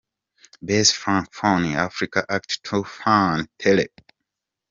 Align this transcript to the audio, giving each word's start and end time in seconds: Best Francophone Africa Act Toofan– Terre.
Best 0.63 0.95
Francophone 0.95 1.75
Africa 1.75 2.25
Act 2.27 2.63
Toofan– 2.63 3.45
Terre. 3.59 3.85